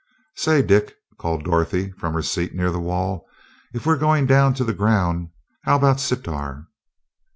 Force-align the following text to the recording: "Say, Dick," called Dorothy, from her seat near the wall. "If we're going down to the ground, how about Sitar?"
"Say, 0.35 0.63
Dick," 0.63 0.95
called 1.19 1.43
Dorothy, 1.43 1.91
from 1.91 2.13
her 2.15 2.23
seat 2.23 2.55
near 2.55 2.71
the 2.71 2.79
wall. 2.79 3.27
"If 3.71 3.85
we're 3.85 3.99
going 3.99 4.25
down 4.25 4.55
to 4.55 4.63
the 4.63 4.73
ground, 4.73 5.29
how 5.65 5.75
about 5.75 5.99
Sitar?" 5.99 6.65